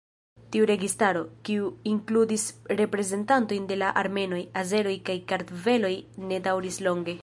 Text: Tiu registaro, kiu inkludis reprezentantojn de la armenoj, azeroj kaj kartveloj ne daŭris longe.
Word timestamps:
Tiu 0.53 0.63
registaro, 0.69 1.21
kiu 1.49 1.67
inkludis 1.91 2.47
reprezentantojn 2.81 3.69
de 3.73 3.79
la 3.85 3.93
armenoj, 4.05 4.43
azeroj 4.65 4.99
kaj 5.11 5.19
kartveloj 5.33 5.97
ne 6.31 6.45
daŭris 6.49 6.87
longe. 6.89 7.19